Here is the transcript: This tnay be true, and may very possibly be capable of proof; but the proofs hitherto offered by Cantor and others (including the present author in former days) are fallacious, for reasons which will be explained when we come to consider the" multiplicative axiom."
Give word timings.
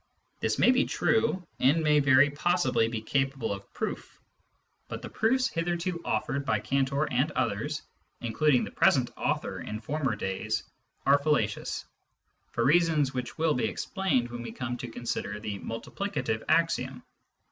This 0.39 0.55
tnay 0.55 0.73
be 0.73 0.85
true, 0.85 1.45
and 1.59 1.83
may 1.83 1.99
very 1.99 2.31
possibly 2.31 2.87
be 2.87 3.03
capable 3.03 3.53
of 3.53 3.71
proof; 3.71 4.19
but 4.87 5.03
the 5.03 5.09
proofs 5.11 5.47
hitherto 5.47 6.01
offered 6.03 6.43
by 6.43 6.59
Cantor 6.59 7.03
and 7.13 7.29
others 7.33 7.83
(including 8.19 8.63
the 8.63 8.71
present 8.71 9.11
author 9.15 9.61
in 9.61 9.79
former 9.79 10.15
days) 10.15 10.63
are 11.05 11.19
fallacious, 11.19 11.85
for 12.49 12.65
reasons 12.65 13.13
which 13.13 13.37
will 13.37 13.53
be 13.53 13.65
explained 13.65 14.31
when 14.31 14.41
we 14.41 14.51
come 14.51 14.75
to 14.77 14.87
consider 14.87 15.39
the" 15.39 15.59
multiplicative 15.59 16.41
axiom." 16.49 17.03